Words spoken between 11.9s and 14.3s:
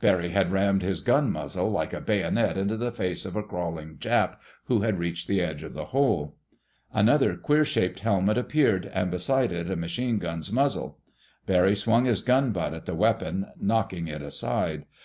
his gun butt at the weapon, knocking it